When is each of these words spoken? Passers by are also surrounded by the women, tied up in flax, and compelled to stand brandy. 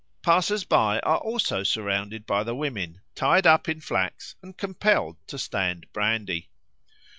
Passers 0.23 0.63
by 0.63 0.97
are 1.01 1.19
also 1.19 1.61
surrounded 1.61 2.25
by 2.25 2.41
the 2.43 2.55
women, 2.55 3.01
tied 3.13 3.45
up 3.45 3.69
in 3.69 3.81
flax, 3.81 4.33
and 4.41 4.57
compelled 4.57 5.17
to 5.27 5.37
stand 5.37 5.85
brandy. 5.93 6.49